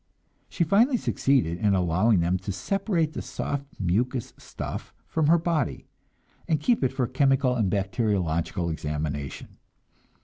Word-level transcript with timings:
She 0.49 0.63
finally 0.63 0.97
succeeded 0.97 1.59
in 1.59 1.75
allowing 1.75 2.21
them 2.21 2.39
to 2.39 2.51
separate 2.51 3.13
the 3.13 3.21
soft 3.21 3.79
mucous 3.79 4.33
stuff 4.35 4.95
from 5.05 5.27
her 5.27 5.37
body, 5.37 5.85
and 6.47 6.59
keep 6.59 6.83
it 6.83 6.91
for 6.91 7.05
chemical 7.05 7.53
and 7.55 7.69
bacteriological 7.69 8.71
examination. 8.71 9.59